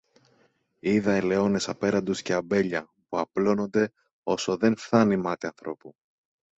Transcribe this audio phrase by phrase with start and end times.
[0.79, 3.93] είδα ελαιώνες απέραντους και αμπέλια, που απλώνονται
[4.23, 5.95] όσο δε φθάνει μάτι ανθρώπου.